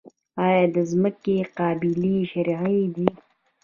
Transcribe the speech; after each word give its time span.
آیا 0.45 0.63
د 0.75 0.77
ځمکې 0.91 1.37
قبالې 1.57 2.17
شرعي 2.31 2.81
دي؟ 2.95 3.09